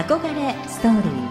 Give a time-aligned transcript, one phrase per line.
[0.00, 1.30] 憧れストーリー。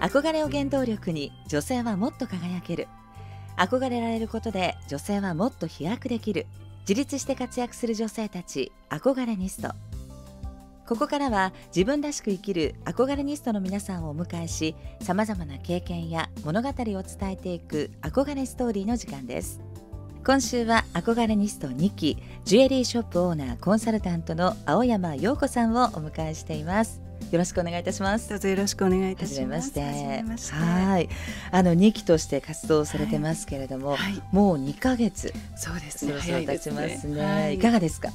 [0.00, 2.86] 憧れを原動力に女性はもっと輝ける。
[3.56, 6.44] 憧れられることで女性はもっと飛躍できる。
[6.80, 9.74] 自立して活躍する女性たち憧れニスト。
[10.92, 19.62] ここからは自分らしく生きる憧れニストの皆さんをお迎えしさまざまな経験や物語を伝えていく憧れストーリーの時間です。
[20.22, 27.00] 今週は憧れニスト2期ジュエリーショップオーナーコンサルタントの青山陽子さんをお迎えしています。
[27.30, 28.28] よろしくお願いいたします。
[28.28, 29.72] どうぞよろしくお願いいたします。
[29.80, 31.08] はい。
[31.52, 36.12] あの2期として活動されてますけれども、はい、もう2ヶ月そうですね。
[36.46, 38.10] 経ちますね、はい、いかがですか？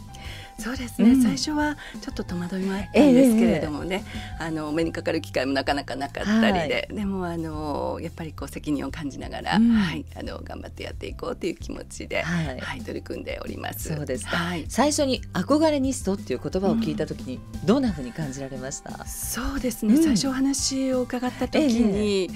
[0.60, 4.04] そうですね、うん、最初はちょっと戸惑いもあったんですけれどもね、
[4.40, 10.06] えー、あの目にかかる機会もなかなかなかったりで、はい、でもあのやっぱりこう責任を感じながら、うん、はい。
[10.16, 13.94] あの頑張ってやっていこうという気持ちで、はい、はい、取り組んでおります。
[13.94, 19.06] そうですはい、最初に憧れニストっていう言葉を聞いたときに、どんなふうに感じられました？
[19.06, 22.24] そうですね、最初お話を伺った時に。
[22.24, 22.32] えー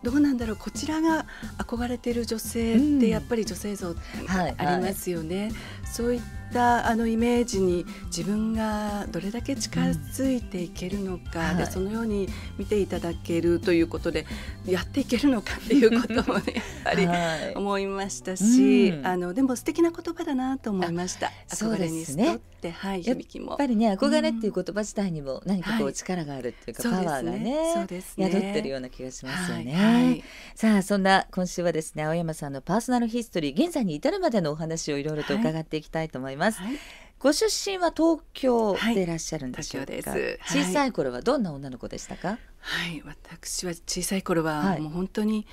[0.00, 0.56] どうなんだろう。
[0.56, 1.26] こちらが
[1.58, 3.96] 憧れている女性ってやっぱり女性像
[4.28, 5.54] ありますよね、うんはいはい、
[5.92, 6.20] そういっ
[6.52, 14.26] たあのイメージに自分がどれだけ近づいていけるのか、うん、でそのように見ていただけるということで
[14.66, 21.30] やっていけるのかっていうこともねやっぱり思いましたし、うん、あのでも素敵な言葉だなと思いました。
[21.50, 28.30] 憧れにストって、はい、響きもやっぱりね憧れっていう言葉自体にも何かこう力があるっていうか、はい、パワーがねそうですね。
[28.30, 29.74] 宿ってるような気がしますよね。
[29.74, 36.37] はいはい、さあそんな今週はですね青山さんのパーソナルヒストリー現在に至るまでのお話をいろいろと伺っていきたいと思います。
[36.38, 36.78] はい。
[37.18, 45.44] ご出身は東京でいらっしゃるんでしょうか、はい、小さい頃はどんな女の子でしたか、はい私は小さい頃はもう本当に引っ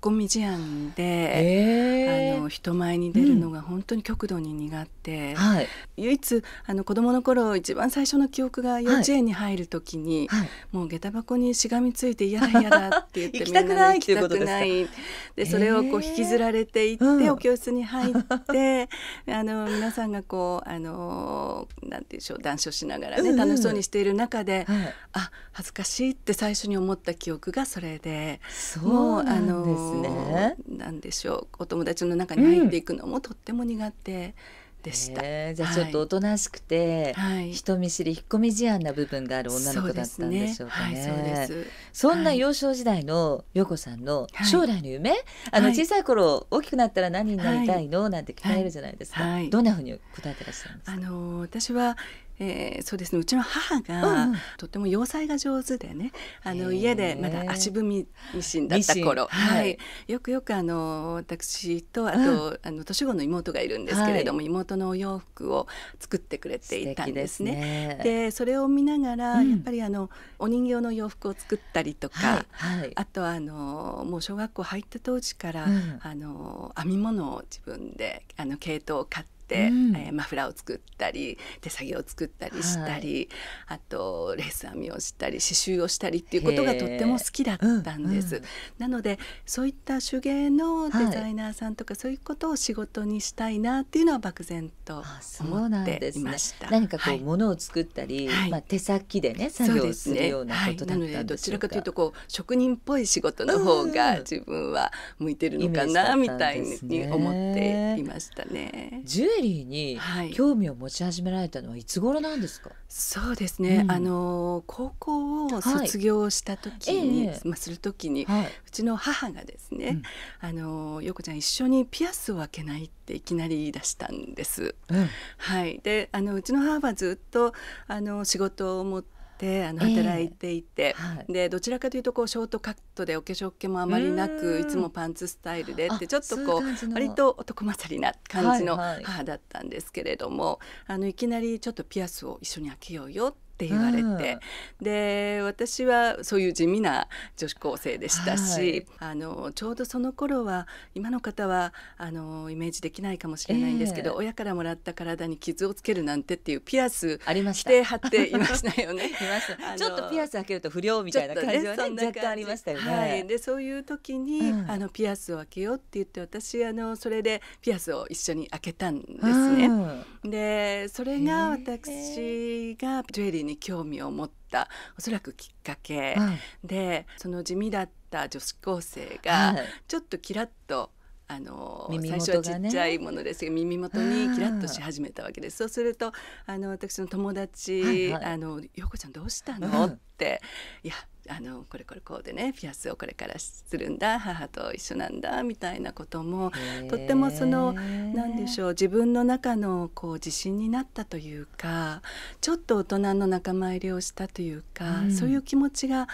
[0.00, 14.88] 込み思案で、えー、あの人前に出るのが本当に極度に苦手、うんはい、唯一あの子供の頃一番最初の記憶が幼稚園に入る時に、はい、もう下駄箱にしがみついて嫌だ嫌だって言ってみんなで 行きたくない
[15.36, 18.14] でそれをこう引きずられていって、えー、お教室に入っ
[18.52, 18.88] て、
[19.28, 28.80] あの皆さんがこうあのなんていうんでしょう談笑しながらね、楽しそうにしている中で、はい、あ恥ずかしいって最初に思った記憶がそれでそ
[29.18, 30.56] うなんですね。
[30.68, 34.34] なんでしょうお友達の中に入っていくのもとっても苦手。
[34.82, 41.04] でした、えー、じゃあちょっとおとなしくて、はい、人見知り引っ込み思案な部分がある女の子だったんでしょうかね。
[41.46, 41.58] そ、ね。
[41.58, 50.92] はい、そんな幼少時代の陽子さんの将来の夢、はい、あの小さい頃大きくなったら何になりたいの、なんて聞かれるじゃないですか、どんなふうに答えてらっしゃるんですか？
[50.92, 51.98] あの私は
[52.42, 53.18] えー、そうですね。
[53.20, 56.10] うちの母が、うん、とても洋裁が上手でね
[56.42, 59.78] あの家でまだ足踏みミシンだった頃、はい、はい、
[60.08, 65.66] よくよくあの私とあと、うん、あの年子の妹がいるんですけれども、はい、妹のお洋服を
[65.98, 68.00] 作ってくれていたんですね。
[68.02, 70.08] で、ね、それを見ながら、うん、やっぱりあの
[70.38, 75.66] お人形の洋服を作ったりとか、はい、あとあのもう小学校入った当時から、
[76.00, 83.28] あの編み物を自分であの毛糸を買って。、うん、えー、マフラーを作ったり手提げを作ったりしたり、
[83.66, 88.36] はい、あとレース編みをしたり刺繍をしたりっていうことがとっても好きだったんです。
[88.36, 95.02] うんうん、なのでそういった手芸のデザイナーさんとか、はい、そういうことを仕事にしたいなっていうのは漠然と
[95.40, 96.66] 思っていました。
[96.66, 101.24] ね、何かこう、はい、物を作ったり、まあ手先でね作業するようなことだったんでしょうか。
[101.24, 109.02] どちらかというとこう職人っぽい仕事の方が自分は向いてるのかな、みたいに思っていましたね。
[109.04, 109.98] ジュエリーに
[110.34, 120.02] 興味を持ち始められたのはいつ頃なんですか、はい、そうですね、うん、あの高校を卒業した時に、はい、まあ、する時に、はい、うちの母がですね、
[120.42, 124.74] うん、あの陽子ちゃん一緒にピアスを開けないっていきなり言い出したんです。
[124.88, 127.52] うん、はい、であのうちの母はずっと
[127.86, 140.58] あの仕事を持っててあの働いていて、えーはい、でどちらかというとこうショートカットでお化粧気もあまりなくいつもパンツスタイルでってちょっとこう割と男勝りな感じの母だったんですけれども、はいはい、
[140.96, 159.10] あのいきなりちょっとピアスを一緒に開けようよってって言われて、うん、で私はそういう地味な女子高生でしたし、はい、あのちょうどその頃は今の方はあのイメージできないかもしれないんですけど、えー、親からもらった体に傷をつけるなんてっていうピアスありまして貼っていましたよね。
[159.76, 162.90] ちょっとピアス開けると不良みたいな感じはね、ね若干ありましたよね。
[162.90, 169.66] はい、でそういう時に、うん、あのピアスを開けようって言って私あのそれでピアスを一緒に開けたんですね。
[169.66, 174.68] うん、でそれが私がジュエリーに興味を持っった
[174.98, 179.54] おそらくきっかけ、はい、でその地味だった女子高生が
[179.86, 180.90] ちょっとキラッと
[181.28, 185.58] あの、ね、最初はちっちゃいものですが耳元にキラッとし始めたわけです。
[185.58, 186.12] そうすると
[186.46, 190.42] あの私の友達「はいはい、あの陽子ちゃんどうしたの?」って
[190.82, 190.94] 「いや
[191.30, 196.50] あのこれこれこうでねピアスをこれからするんだ母と一緒なんだみたいなことも
[196.88, 202.02] とってもその何でしょう自分の中のこう自信になったというか
[202.40, 206.08] ちょっと大人の仲間入りをしたというか、うん、そういう気持ちが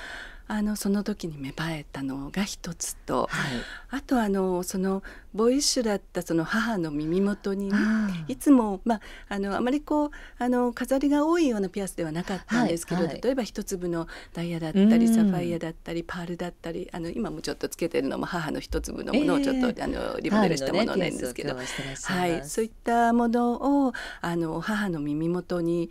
[0.49, 3.51] あのその時に芽生えたのが一つと、はい、
[3.91, 5.03] あとあのその
[5.35, 7.77] ボーイッシュだったその母の耳元に、ね、
[8.29, 13.13] いつも、まあ、あのあまりこうあの飾りが多いようなピアスではなかったんですけど、はい。
[13.15, 21.65] はい、例えば一粒のダイヤだったりサファイアだったりパールだったりあの今もちょっとつけてるのも母の一粒のものをちょっと、えー、あのリモデルしたものなんですけど、ね、
[22.05, 25.91] はい、そういったものをあの母の耳元に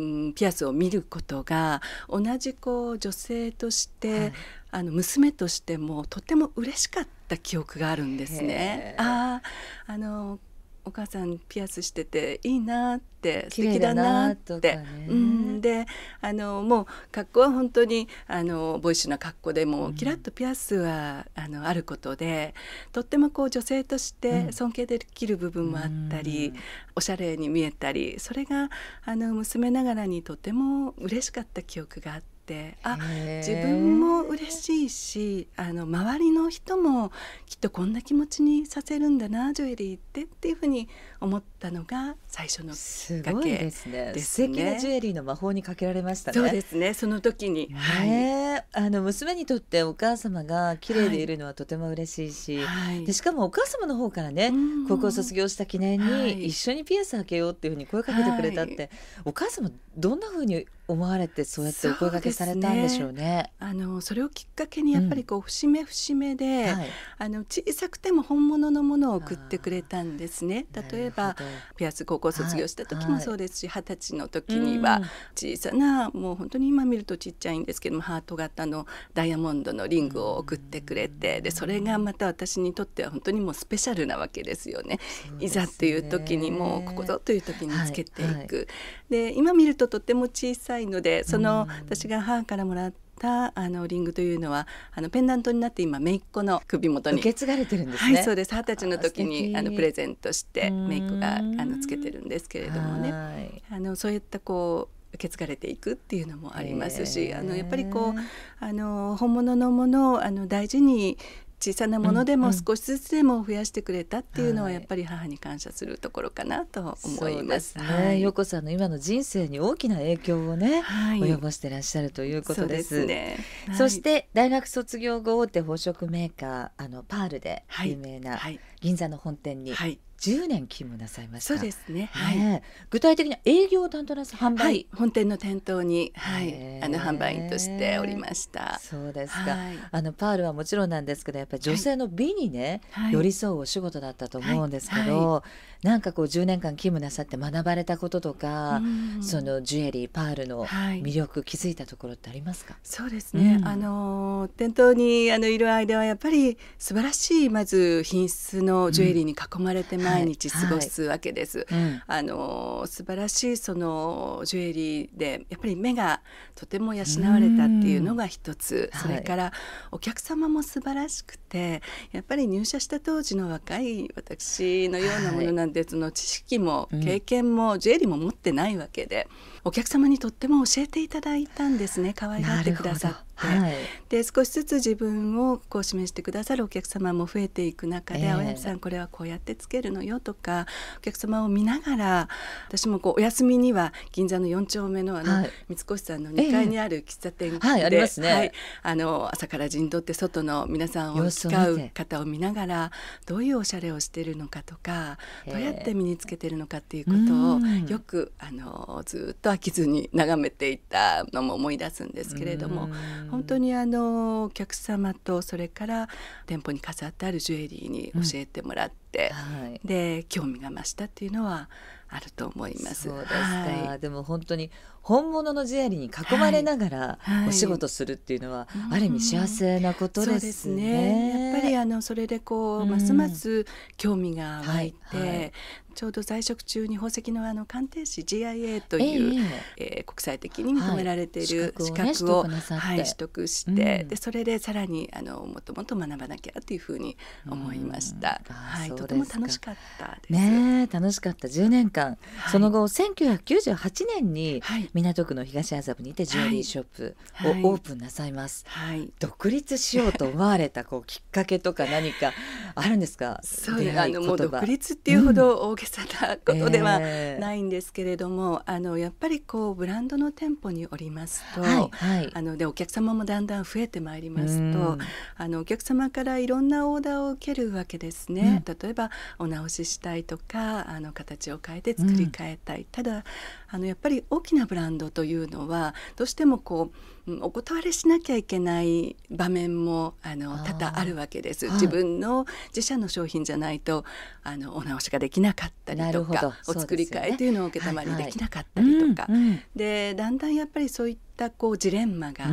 [0.00, 4.32] うん、ピアスを見ることが同じこう女性として、はい、
[4.70, 8.94] あの娘としてもとても嬉しかった記憶があるんですね。
[8.98, 9.42] あ
[9.86, 10.38] あの
[10.84, 15.86] お母さんピアスしてていいなって素敵だなって、ね、うん、で
[16.20, 22.54] あのもう格好は本当にあのボイッシュな格好でも、うん、キラッとピアスはあのあることで
[22.92, 26.56] とってもこう女性として尊敬できる部分もあったり、うん、
[26.96, 28.70] おしゃれに見えたりそれが
[29.04, 32.29] あの娘ながらにとても嬉しかった記憶があって。
[32.50, 32.98] てあ
[33.38, 37.12] 自分も嬉しいしあの周りの人も
[37.46, 40.88] きっとこんな気持ちにさせるんだなジュエリーってっていうふうに
[41.20, 44.12] 思ったのが最初のきっかけですね。
[44.16, 44.22] すね。
[44.22, 46.38] 素敵なジュエリーの魔法にかけられましたね。
[46.38, 47.68] そうですねその時に。
[47.72, 54.52] はい、あの娘にとってお母様が綺麗でいるのはとても嬉しいし、はい、でしかもお母様の方からね、
[54.88, 58.90] 高校卒業した記念に一緒にピアス開けようっていうふうに声かけてくれたって、はい、
[59.26, 63.12] お母様どんなふうに思われてそうやってお声掛けされたんでしょうね。
[63.12, 63.52] うね。
[63.58, 66.78] あのそれをきっかけにやっぱりこう節目節目で、うん。
[66.78, 66.88] はい、
[67.18, 70.66] あの小さくても本物のものを送ってくれたんですね。
[70.92, 71.34] 例えば
[71.76, 75.00] ピアス高校卒業した時もそうですし二十、はい、歳の時には
[75.34, 84.90] 小さな、もう本当に今見るとちっちゃいんですけどもハート型のダイヤモンドのリングを送ってくれてでそれがまた私にとっては本当にもうスペシャルなわけですよね。
[84.90, 84.98] ね。
[85.38, 88.56] いざという時にもうここぞという時につけていく。
[88.56, 88.66] はい、
[89.08, 98.14] で今見るととても小さいのでその私が母からもらったあのリングというのはあのペンダントになって今姪っ子の首元に受け継がれてるんですね。
[98.14, 98.54] はい、そうです。
[98.54, 103.62] 二十歳の時にあのプレゼントして姪っ子があのつけてるんですけれどもね。
[103.70, 111.18] あのそういったこう受け継がれていくっていうのもありますしあのやっぱりこうあの本物のものをあの大事に
[111.60, 117.76] 小さなものでも少しずつでも増やしてくれたっていうのはやっぱり母に感謝するところかなと思います。
[117.76, 123.02] ね、はい、陽子さんの今の人生に大きな影響をね、はい、及ぼしてらっしゃるということです。
[123.02, 123.36] そね。
[123.66, 128.40] はい、そして大学卒業後大手宝飾メーカーあのパールで有名な
[128.80, 129.74] 銀座の本店に
[130.20, 132.10] 10年勤務なさいましそうですね。
[132.12, 132.62] はい。
[132.90, 136.82] 具体的に営業担当なさ販売、はい、本店の店頭にはい。
[136.82, 138.78] あの販売員としておりました。
[138.82, 139.52] そうですか。
[139.52, 145.42] はい、あのパールはもちろんなんですけどやっぱり女性の美にね、はい、寄り添うお仕事だったと思うんですけど、
[145.82, 148.82] なんかこう10年間勤務なさって学ばれたこととか、
[149.22, 152.76] そのジュエリーパールの魅力、気づいたところってありますか？
[152.82, 161.66] そうですね、うん、あの店頭にあのいる間はやっぱり素晴らしいまず品質のジュエリーに囲まれて毎日過ごすわけです。
[162.06, 166.20] あの素晴らしいそのジュエリーでやっぱり目が
[166.54, 169.52] とても養われたっていうのが一つ、それから
[169.90, 171.82] お客様も素晴らしくて
[172.12, 179.28] やっぱり入社した当時の若い私のようなものなんでその知識も経験もジュエリーも持ってないわけで、
[179.64, 182.14] お客様にとっても教えていただいたんですね。
[182.14, 183.29] 可愛がってくださって。
[183.46, 183.74] はい、
[184.08, 190.66] で少しずつ自分をこう示してくださるお客様も増えていく中で「青、えー、柳さんこれはこうやってつけるのよ」とか
[190.98, 192.28] お客様を見ながら
[192.68, 202.90] 私もこうお休みには銀座の4丁目のあの、はい、三越さんの2階にある喫茶店で、えー、はい、ありますね、はい、あの朝から陣取って外の皆さんを使う方を見ながら
[203.26, 212.88] どういうおしゃれをしているのかとかどうやって身につけてるのかっていうことをよくあのずっと飽きずに眺めていたのも思い出すんですけれども
[213.30, 216.08] 本当にあのお客様とそれから
[216.46, 219.62] 店舗に飾ってあるジュエリーに教えてもらって、うん。
[219.62, 221.68] はい、で興味が増したっていうのは
[222.08, 223.08] あると思います。
[223.08, 224.70] そうですか、はい、でも本当に
[225.02, 230.80] 本物のジュエリーに囲まれながらお仕事するっていうのは、ある意味幸せなことですね。
[230.80, 231.52] ね。
[231.52, 233.66] やっぱりあのそれでこう、ますます
[233.96, 235.52] 興味が湧いて、はいはい、
[235.94, 239.44] ちょうど在職中に宝石のあの鑑定士 GIA という、
[239.76, 247.16] えー、えー、国際的に認められている資格を,、はい、取得して、うん、でそれでさらにあのもっともっと学ばなきゃというふうに
[247.48, 248.40] 思いました。
[248.48, 250.32] はい、とても楽しかったです。
[250.32, 251.48] ね楽しかった。
[251.48, 254.62] 10年間、はい、その後1998年に
[255.02, 258.64] 港区の東麻布にてジュエリーショップをオープンなさいます。
[258.68, 262.32] はい、独立しようと思われたこうきっかけとか何か
[262.74, 263.40] あるんですか？
[263.42, 274.98] そうあのもう独立っていうほど大げさなことではないんですけれども、うんえー、あのやっぱりこうブランドの店舗におりますと、はいはい、あのでお客様もだんだん増えてまいりますと、
[275.36, 278.62] あのお客様からいろんなオーダーを受けるわけですね。
[278.66, 283.24] うん、例えばお直ししたいとかあの形を変えて作り変えたい、うん、ただ
[283.68, 286.96] あのやっぱり大きなブランドというのはどうしてもこう
[287.42, 291.66] お断りしなきゃいけない場面もあの多々あるわけです。
[291.70, 294.04] 自分の自社の商品じゃないと
[294.42, 299.28] あのお直しができなかったりとか、お作り替えというのを承りできなかったりとか、
[299.74, 302.44] でだんだんやっぱりそういったったこうジレンマが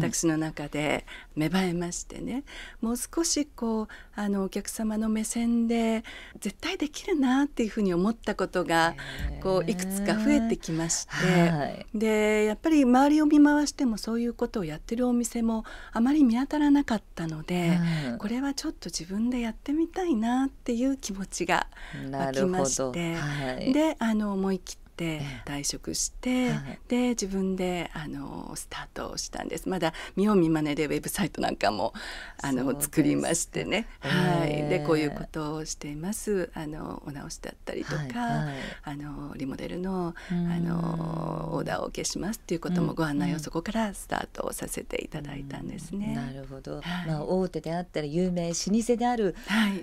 [0.00, 2.42] 私の中で芽生えましてね。
[2.80, 6.02] もう少しこうあのお客様の目線で
[6.40, 8.96] 絶対できるなっていうふうに思ったことが
[9.40, 11.12] こういくつか増えてきまして、
[11.50, 17.78] はい、でやっぱり周りを見回してもそういうことをやってるお店もあまり見当たらなかったので、
[18.10, 21.68] うん、これはちょっと自分でやってみたいなっていう気持ちが
[22.10, 29.68] 湧きまして、はい、であの思い切ってって退職して、はい、で自分であのスタートをしたんです。
[29.68, 31.92] まだ見よう見まねでウェブサイトなんかも
[32.40, 36.50] あの作りましてね、はい、でこういうことをしています。
[36.54, 46.14] あのお直しだったりとか、はいはい、あのリモデルのあのオーダーを受けしますっていうこともご案内をそこからスタートをさせていただいたんですね。
[46.14, 49.34] なるほど、まあ大手であったり有名老舗である、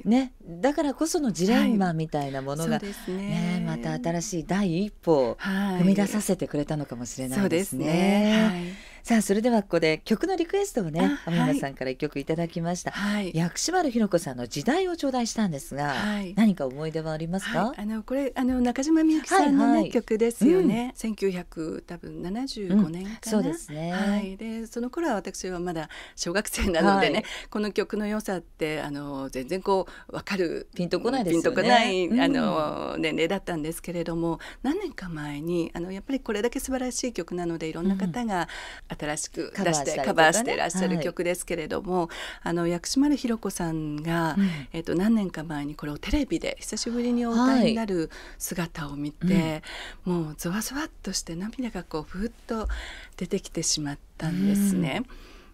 [0.06, 2.94] ねだからこそのジレンマみたいなものが、ね。
[3.08, 7.86] ねまた新しい第一歩踏み出させてくれたのかもしれないですね。
[7.86, 8.50] ね。
[8.50, 8.62] はい、
[9.04, 23.92] さあそれではここで曲のリクエストをね天野さんから一曲いただきました、はい、薬師丸ひろ子さんの時代を頂戴したんですが、はい、何か思い出はありますか、あのこれあの中島みゆきさんのね、はいはい、曲ですよね、うん、1900多分75年かな、うん、そうですね。
[23.92, 24.38] はい。
[24.38, 31.36] でその頃は私はまだ小学生なのでね、はい、この曲の良さってあの全然こうわかるピンとこないでね。
[31.36, 38.48] ピンとこない、うん、あの年齢だったんですけれども何年か前にあのやっぱりこれだけ素晴らしい曲なのでいろんな方が
[39.00, 42.08] 新しく出してカバーしてらっしゃる曲ですけれども、はい、
[42.44, 49.64] あの薬師丸ひろ子さんが、うん、えーと、何年か前にこれをテレビで久しぶりにお歌いになる姿を見て、
[50.06, 52.68] もうゾワゾワっとして涙がこうふっと
[53.18, 55.04] 出てきてしまったんですね。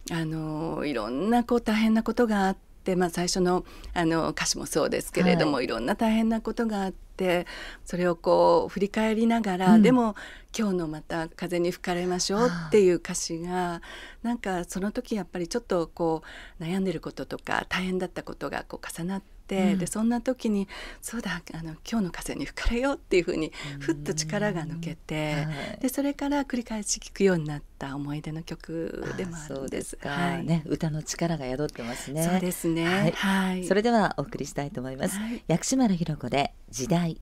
[0.09, 7.06] うん、あのいろんなこう大変なことがあって、まあ、最初のあの歌詞もそうですけれども、はい、いろんな大変なことがあって。
[7.17, 7.47] って
[7.83, 10.15] それをこう振り返りながら、うん、でも
[10.57, 13.81] 今日のまた風に吹かれましょうっていう歌詞が
[14.21, 16.21] なんかその時やっぱりちょっとこ
[16.59, 19.36] う悩んでることとか大変だったことがこう重なって。
[19.55, 20.67] うん、でそんな時に
[21.01, 25.41] そうだあの今日の風に吹かれようっていうふうにふっと力が抜けて、は
[25.77, 29.97] い、でそれから繰り返し聴くようになった思い出の曲でもあるんです。
[29.97, 32.23] ですはい、ね歌の力が宿ってますね。
[32.23, 32.85] そうですね。
[32.85, 33.11] はい。
[33.11, 35.17] はい、それではお送りしたいと思います。
[35.47, 37.17] 薬師丸ひろ子で時代。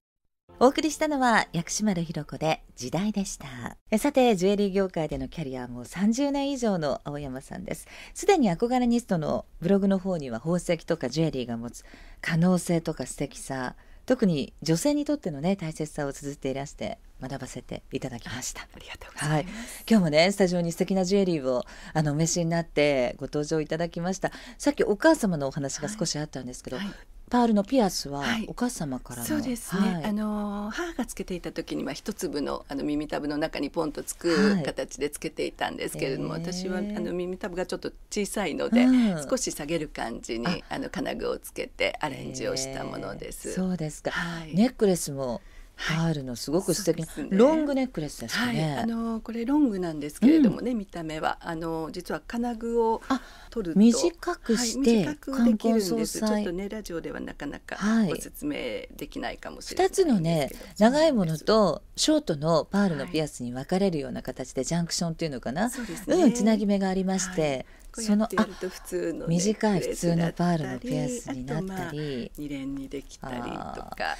[0.57, 3.77] お送りしたのは薬師丸ひろ子で時代でした。
[3.97, 7.88] さてジュエリー業界でのキャリアも30年以上の青山さんです。
[8.13, 11.83] すでに憧れニストのブログの方には宝石とかジュエリーが持つ
[12.21, 18.62] 可能性とか素敵さ特に女性にとってのね大切さを綴っていらして学ばせていただきました。
[18.62, 19.45] ありがとうございます、はい、
[19.89, 24.31] 今日もねスタジオに素敵なジュエリーをあのお召しになってご登場いただきました。
[24.57, 26.95] さっきお母様のお話が少しあったんですけど、はいはい
[27.36, 43.51] パールのピアスはお母様からの、そうですね、はい、あの母がつけていた時には一粒のあの耳たぶの中にポンとつく形でつけていたんですけれども、はい、私はあの耳たぶがちょっと小さいので、うん、少し下げる感じにあの金具をつけてアレンジをしたものです。
[43.51, 45.42] そうですか、はい、ネックレスも
[45.77, 51.38] パールのすごく素敵な、はいね、ロングネックレスですね、はい、あのこれロングなんですけれどもね、うん、見た目は。
[51.41, 53.01] あの実は金具を
[53.50, 53.79] 取ると。
[53.79, 56.20] 短くして、はい、短くできるんです。
[56.20, 57.77] ちょっとねラジオではなかなか
[58.08, 58.55] ご説明
[58.96, 65.65] できないかもしれない、二、つのね長いものとショートのパールのピアスに分かれるような形でジャンクションっていうのかな、
[66.08, 67.65] うん、つなぎ目がありまして、
[68.02, 74.16] そのあ普通の短い普通のパールのピアスになったり、二連にできたりとか、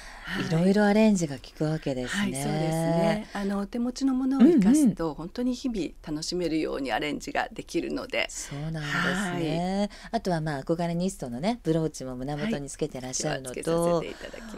[0.48, 2.22] いろいろアレンジが効くわけですね。
[2.22, 3.28] はい、そうですね。
[3.32, 8.26] あのお手持ちのものを生かすと、本当に日々楽しめるようにアレンジができるので。
[8.30, 9.90] そうなんですね。
[10.10, 14.02] あとはまあ憧れニストのねブローチも胸元につけてらっしゃるのと、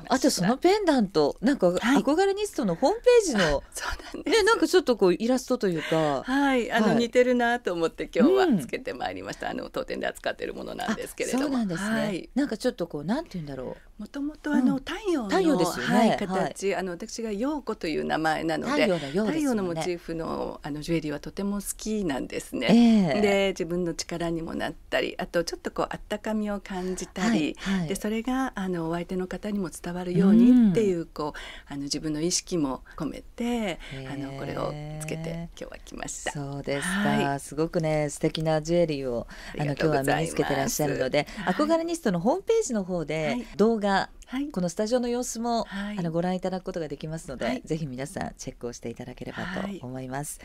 [0.09, 3.85] あとそのペンダントなんか憧れニストのホームページの、そ
[4.15, 9.51] うなんねなんかちょっとこうイラストというか、はい、あの、似てるなと思って今日はつけてまいりました。
[9.51, 12.29] あの当店で扱っているものなんですけれども、そうなんですね。
[12.35, 14.03] なんかちょっとこうなんて言うんだろう。
[14.03, 23.19] もともとあの、太陽の太陽ですよはい、形、あの私が陽子という名前なので太陽のモチーフのあのジュエリーはとても好きなんですね。
[23.21, 27.57] で自分の力にもなったりあとちょっとこうあったかみを感じたり、
[27.89, 33.81] でそれがあのお相手の方にも伝わるようにっていう、こうあの自分の意識も込めて
[34.13, 36.31] あのこれをつけて今日は来ました。
[36.31, 39.27] そうですか、すごくね素敵なジュエリーを
[39.59, 49.39] あの今日は身につけてらっしゃるので、憧れニストのホームページの方で動画、はい、このスタジオの様子も、はい、あのご覧いただくことができますので、はい、ぜひ皆さんチェックをしていただければ
[49.79, 50.41] と思います。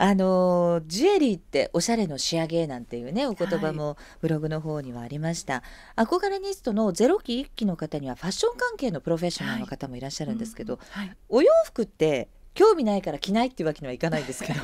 [0.00, 5.64] あのジュエリーっておしゃれの仕上げなんていうねお言葉もブログの方にはありました、
[5.96, 10.78] 憧れニストのゼロ期1期の方にはファッション関係のプロフェッショナルの方もいらっしゃるんですけど、
[11.28, 14.60] お洋服って興味ないから着ないっていうわけにはいかないんですけど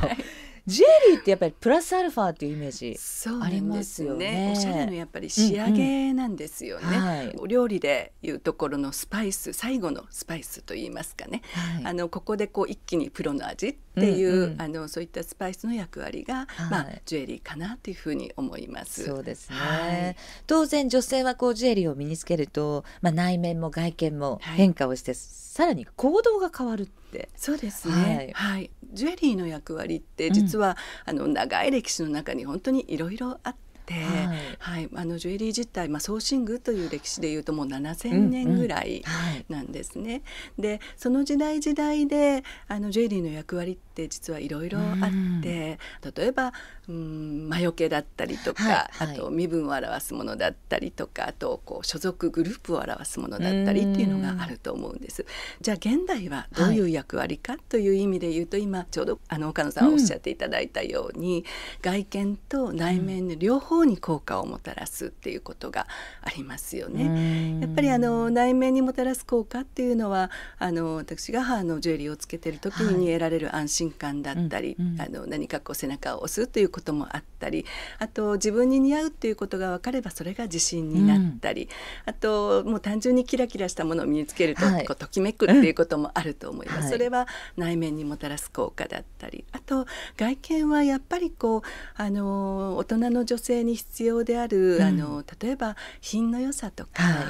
[0.66, 2.97] ジュエリーってやっぱりプラスアルファっていうイメージ
[3.44, 4.54] ありますよね。
[4.56, 6.87] おしゃれのやっぱり仕上げなんですよね。
[6.87, 11.42] うんうんはい、お料理でいうところのスパイス最後のスパイスと言いますかね。
[11.52, 19.04] はい、あのここでこう一気にプロの味っていう、うんうん、あのそういったスパイスの役割が、はい、まあジュエリーかなというふうに思います。
[19.04, 20.16] そうですね。
[20.47, 25.12] 当然女性はこうジュエリーを身につけると、まあ内面も外見も変化をして、
[25.54, 26.88] さらに行動が変わる。
[27.37, 33.56] そうですね、はい、はい、ジュエリーの役割って実は、うん、あの長い歴史の中に本当にいろいろあっ
[33.87, 39.04] て、はい、はい、あのジュエリー自体、まあ、ソーシングという歴史でいうともう7,000年ぐらい
[39.49, 40.02] なんですね。
[40.02, 40.23] うんうんはい、
[40.62, 46.53] でその時代時代であのジュエリーの役割って実はいろいろあって、うん、例えば、
[46.89, 55.25] うん、魔除けだったりとか、はいはい、あと身分を表すものだったりとかあとこう所属グループを表すものだったりっていうのがあると思うんです。
[55.61, 61.45] じゃあ現代はどういう役割かという意味で言うと、はい、今ちょうどあの岡野さんおっしゃっていただいたように、
[61.83, 65.87] 外見と内面の両方に効果をもたらすっていうことが
[66.23, 67.61] ありますよね。
[67.61, 77.64] やっぱりあの内面にもたらす効果っていうのはあの私が母のジュエリーをつけてる時に得られる安心感だったり、はい、あの何かこう背中を押すということもあったり
[77.99, 81.68] あと自分に似合うっていうことが分かればそれが自信になったり、うん、
[82.06, 91.62] あともう単純にキラキラしたものを身につけると、はい、こうときめくっていうこともあると思います、うん、それは内面にもたらす効果だったりあと外見はやっぱりこう
[91.97, 97.25] あの大人の女性に必要である、うん、あの例えば品の良さとか、はい、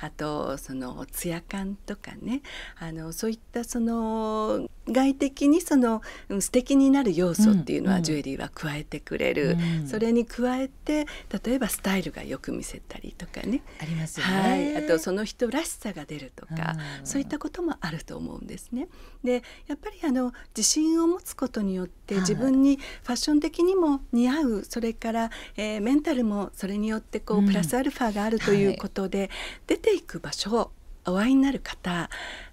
[0.00, 2.42] あとそのツヤ感とかね
[2.78, 5.89] あのそういったその外的にその
[6.40, 11.06] 素敵になる要素っていうのはジュエリーは加えてくれる、うん、それに加えて
[11.44, 13.62] 例えばスタイルがよく見せたりとかね。
[13.80, 18.88] ありますよね、はい、あとその人らしさが出るとか、うん、そういったこともあると思うんですね。
[19.24, 29.30] でやっぱりあの自信を持つことによって自分にファッション的にも似合うそれから、えー、メンタルもそれによってこうプラスアルファがあるということで、うんはい、
[29.66, 30.70] 出ていく場所
[31.12, 32.08] お会いになる方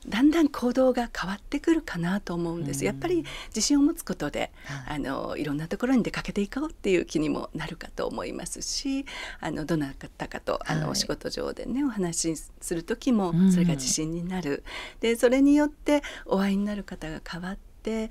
[0.07, 9.05] だんだん行動が変わってくるかなと思うんです、やっぱり自信を持つことで、はい、あのいろんなところに出かけていこうっていう気にもなるかと思いますし
[9.41, 14.63] あのどなたかとあの、はい、お仕事上でねお話しする時もそれが自信になる、
[15.01, 18.09] でそれによってお会いになる方が変わって例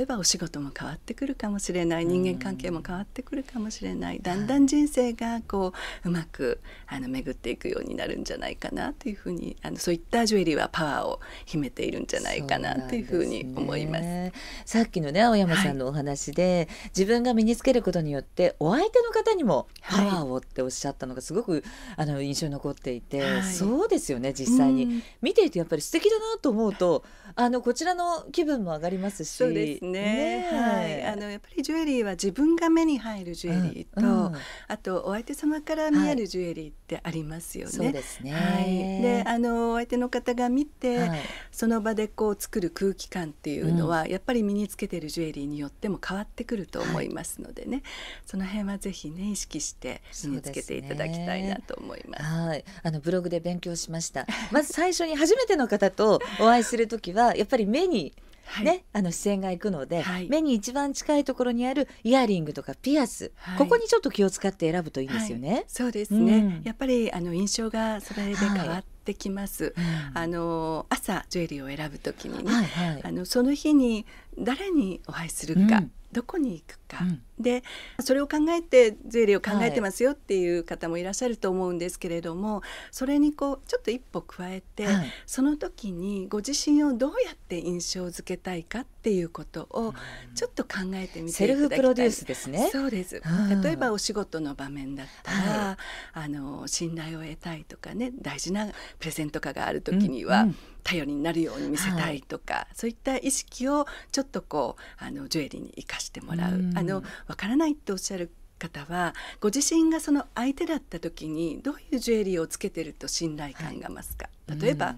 [0.00, 5.72] えばお仕事も変わってくるかもしれない人間関係も変わってくるかもしれないだんだん人生がこ
[6.04, 14.04] ううまくあの巡っていくようになるんじゃないかなというふうにあのそういったジュエリーはパワーを秘めているんじゃないかなというふうに思います。
[14.04, 14.32] ね、
[14.64, 21.64] さっきのね青山さんのお話で、はい、自分が身につけることによってお相手の方にもパワーをっておっしゃったのがすごく
[21.96, 25.02] あの印象に残っていて、はい、そうですよね実際に。
[25.22, 27.04] 見ていてやっぱり素敵だなと思うと
[27.36, 29.24] あのこちらの気分も上がりますし。
[29.24, 34.34] そうですね、ね、はい、あのやっぱりジュエリーは自分が目に入るジュエリーと、うんうん、
[34.68, 37.72] あとお相手様から見えるジュエリーってありますよね。
[37.72, 38.64] そうですね、はい、
[39.02, 47.82] であのお相手の方が見て、はい、その場でこう作る空気感っていうのは、うん、やっぱり身につけてるジュエリーによっても変わってくると思いますのでね、
[48.26, 52.24] その辺はぜひね意識して身につけていただきたいなと思います。
[52.24, 54.26] すね、はい、あのブログで勉強しました。
[54.50, 58.14] まず最初に初めての方とお会いする時はやっぱり目に
[58.62, 65.64] ね、はい、あの視線がいくので、はい、目に一番近いところにあるイヤリングとかピアス、はい、ここにちょっと気を使って選ぶといいですよね。
[65.68, 69.74] そうですね、うん、やっぱりあの印象がそれで変わってきます。
[70.14, 74.06] あの朝ジュエリーを選ぶときにね、はいはい、あのその日に
[74.38, 77.64] 誰にお会いするか、うんどこに行くか、うん、で
[78.00, 89.92] それを考えてジュエリーを考えてますよっていう方もいらっしゃると思うんですけれども、はい、それにこうちょっと一歩加えて、はい、その時にご自身をどうやって印象付けたいかっていうことを
[90.34, 92.70] ちょっと考えてみていただきたい、セルフプロデュースですね。
[92.70, 93.20] そうです。
[93.62, 95.76] 例えばお仕事の場面だったら、はい、
[96.12, 106.52] あの信頼を得たいとかね大事なプレゼントかがある時には、うんうん頼りになるように見せたいとか、はい、そういった意識をちょっとこうあのジュエリーに生かしてもらう。
[106.76, 114.94] あのわからないっておっしゃる方はご自身がその相手だった時にどういうジュエリーをつけてると信頼感が増すか、はい、例えば、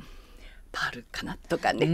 [0.73, 1.87] パールかなとかね。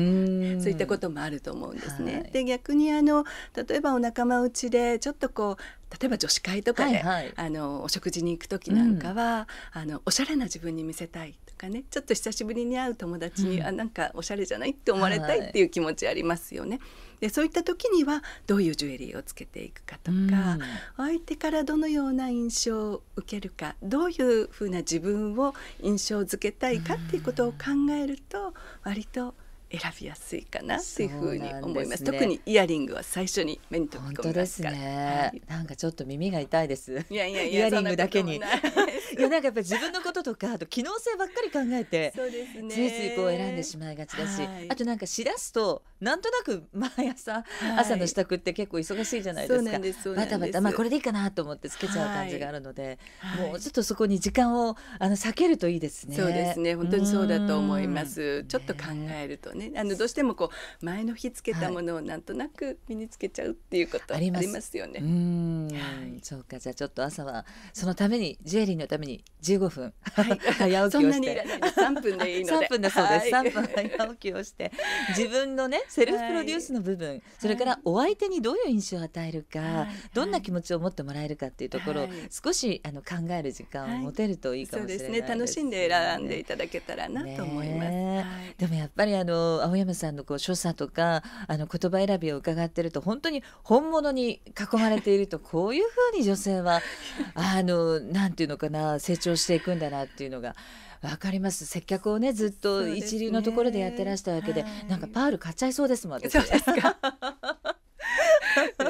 [0.61, 2.14] そういったこともあると思うんですね。
[2.14, 3.24] はい、で逆にあの
[3.55, 5.62] 例えばお仲間内でちょっとこう
[6.00, 15.62] 例えば女子会とかで、はいはい、あのお食事に行く時なんかは、うん、あのおしゃれな自分に見せたいとかねちょっと久しぶりに会う友達に、うん、あなんかおしゃれじゃないって思われたいってい。
[15.64, 16.76] う気持ちありますよね。
[16.76, 20.61] はいでそういった時にはどういうジュエリーをつけていくかとか、うん、
[20.96, 27.59] 相手からどのような印象を受けるかどういうふうな自分を印象づけたいかっていうことを考
[27.92, 29.37] えると割と
[29.73, 34.77] 選びやすいかなっていうふうに思います、ね、特にイヤリングは最初に目に飛び込みますから。
[34.77, 37.05] ね、はい、なんかちょっと耳が痛いです。
[37.09, 38.37] いやいやイヤリングだけに。
[39.19, 47.45] いやなんかやっぱり自分のこととかあと機能性ばっかり考えてそうです、ね、ついついこう選んでしまいがちだし、はい、あとなんかしらすとなんとなく毎朝、はい、
[47.79, 49.55] 朝の支度って結構忙しいじゃないで
[49.93, 50.15] すか。
[50.15, 52.99] バタバタまあこれでいいかなと思ってつけちゃう感じがあるので、
[53.39, 56.17] もうちょっとそこに時間をあの避けるといいですね。
[56.17, 56.75] そうですね。
[56.75, 58.45] 本当にそうだと思います。
[58.45, 58.81] ちょっと考
[59.11, 64.72] えるとねあのどうしてもこう前の日つけたものをなんとなく身につけちゃうっていうことあります。
[64.77, 65.01] よね。
[65.03, 65.79] うん、は
[66.16, 71.44] い、そうかじゃあちょっと朝はそのためにジュエリーのために15分、はい、 早起きをして。
[71.77, 72.66] 3分でいいので。
[72.66, 74.72] 3分だそうです、はい、3分早起きをして。
[75.11, 85.16] 自分のねセルフプロデュースの部分、はい、それからお相手にどういう印象を与えるか、はい、どんな気持ちを持ってもらえるかっていうところを少しあの考える時間を持てるといいかもしれないですね。
[85.18, 85.29] すね。
[85.29, 87.90] 楽しんで選んでいただけたらなと思います。
[87.90, 96.81] ね、でもやっぱりあの青山さんのこう所作とかあの言葉選びを伺ってると本当に本物に囲まれているとこういうふうに女性は
[97.35, 100.55] あのなんていうのかな成長していくんだなっていうのが。
[101.03, 106.38] わかります接客をねずっと一流のところでやってらしたわけで、ね、なんかパール買っちゃいそうですもん私。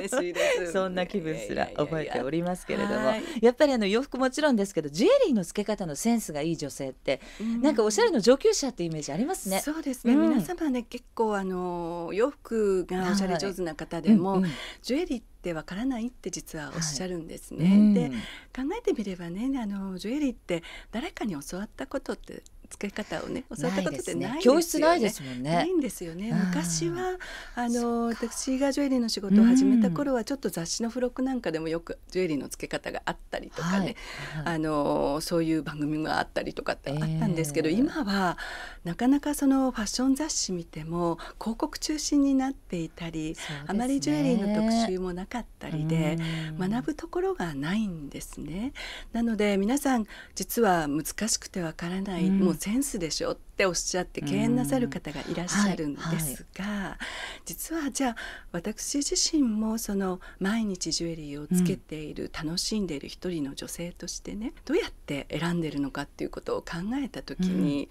[0.09, 0.73] 嬉しいです。
[0.73, 7.21] そんな気分すら覚えておりますけれども、やっぱりあの洋服もちろんですけど、ジュエリーの付け方のセンスがいい女性って、
[7.61, 9.61] なんかおしゃれの上級者ってイメージありますね。
[9.61, 10.15] そうですね。
[10.15, 14.39] うん、皆様ね結構あの洋服がおしゃれ上手な方でも、はい。
[14.39, 14.51] うんうん、
[14.83, 17.65] ジュエリーってわからないって実はおっしゃるんですね。
[17.65, 17.75] はい。
[17.75, 18.11] うん、で
[18.55, 25.55] 考えてみればねあのジュエリーって誰かに教わったことって付け方をね教わったことってない、ね、教室ないですもんね。
[25.55, 26.33] ないんですよね。
[26.33, 27.19] 昔は
[27.55, 33.97] あの私がジュエリーの仕事を始めた頃はちょっと雑誌の付録なんかでもよくジュエリーの付け方があったりとかね、
[34.45, 38.39] はい、あのそういう番組があったりとかってあったんですけど、えー、今は
[38.85, 46.19] なかなかそのファッション雑誌見ても広告中心になっていたり、ね、あまりジュエリーの特集もなかったりで
[46.59, 48.73] 学ぶところがないんですね。
[49.13, 56.97] なので皆さん実は難しくてわからない、もうセンスでしょっておっしゃって敬遠なさる方がいらっしゃるんですが、はいはい、
[57.45, 58.17] 実はじゃあ
[58.53, 67.89] 私自身もその毎日ジュエリーをつけている、うん、楽しんでいる一人の女性としてねどうやって選んでるのかっていうことを考えた時に、うん、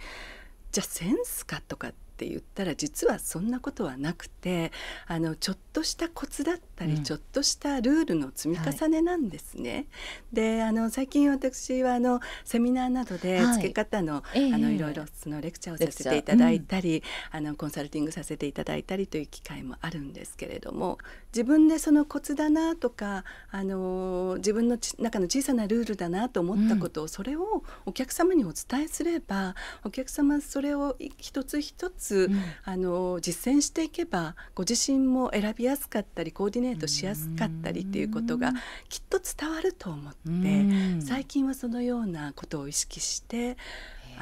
[0.71, 4.71] じゃあセンスかとかってって言ったら実はそんなことはなくて
[5.07, 9.73] あのちょっとしたコツだったり、うん、ちょっとしたルールの積み重ねなんですね。
[9.73, 9.85] はい、
[10.33, 16.97] であの最近私はあのセミナーなどで付け方のはい、あのいろいろそのレクチャーをさせていただいたり、
[17.31, 20.99] うん、あのコンサルティングさせていただいたりという機会もあるんですけれども
[21.33, 38.51] 自分でそのコツだなとかあの自分の中の小さなルールだなと思ったことを、うん、それをお客様にお伝えすればお客様それを一つ一つつ、うん、あの実践していけばご自身も選びやすかったりコーディネートしやすかったりっていうことが
[38.89, 40.19] きっと伝わると思って
[41.01, 43.57] 最近はそのようなことを意識して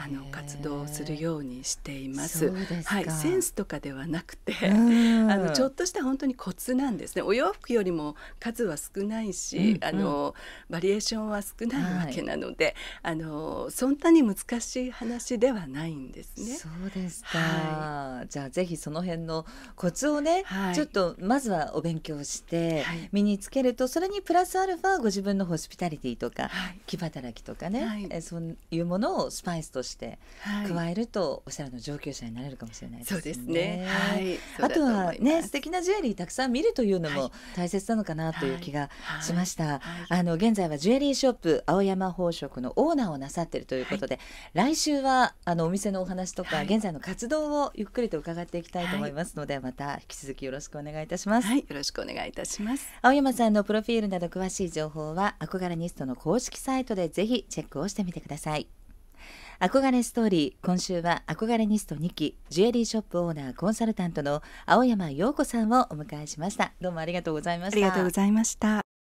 [0.02, 2.50] あの活動するようにしています。
[2.86, 7.22] はい、センスとかではなくて、 あのちょっとした本当にコツなんですね。
[7.22, 10.36] お洋服よりも数は少ないし、うんうん、あの
[10.70, 16.56] バリエーションは少ないわけなので、はい、あのそんなに難しい話ではないんですね。
[16.56, 17.38] そうですか。
[17.38, 26.50] はい、じゃあぜひその辺のコツをね、はい、ちょっとまずはお勉強して身につけると、それにプラスアルファご自分のホスピタリティとか、
[26.86, 30.20] 気働きとかね、えそういうものをスパイスとして
[30.68, 33.20] 加えると、おしゃれの上級者になれるかもしれないですね。
[33.20, 33.86] そうですね。
[33.88, 34.40] はい。
[34.62, 38.90] あとはね素敵なジュエリーたくさん見るというのも大切なのかなという気が
[39.22, 39.82] しました。
[40.10, 44.20] あの現在はジュエリーショップ青山宝飾のオーナーをなさっているということで、
[44.54, 51.48] 来週はあのお店のお話とか、現在の活動をゆっくりと伺っていきたいと思いますので、また引き続きよろしくお願いいたします。
[51.48, 52.88] はい、よろしくお願いいたします。
[53.02, 58.79] 青山さんのプロフィールなど詳しい情報は憧れニストの公式サイトでぜひチェックをしてみてください。
[59.60, 66.72] 憧れストーリー今週は憧れニスト2期ジュエリーショップオーナーコンサルタントの青山陽子さんをお迎えしました。
[66.80, 67.76] どうもありがとうございました。
[67.76, 68.89] ありがとうございました。